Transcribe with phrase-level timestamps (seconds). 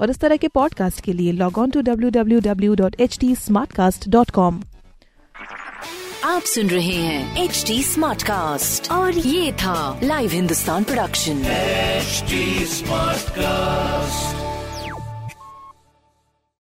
[0.00, 3.18] और इस तरह के पॉडकास्ट के लिए log on to W W W dot H
[3.20, 4.62] T smart cast dot com
[6.24, 11.42] आप सुन रहे हैं एच डी स्मार्ट कास्ट और ये था live Hindustan production
[12.00, 13.89] HD Smartcast.